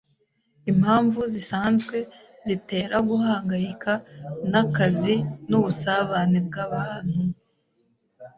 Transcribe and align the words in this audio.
Impamvu 0.71 1.19
zisanzwe 1.33 1.97
zitera 2.47 2.97
guhangayika 3.09 3.91
nakazi 4.51 5.15
nubusabane 5.49 6.39
bwabantu. 6.47 7.19